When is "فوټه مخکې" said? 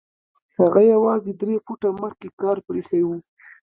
1.65-2.27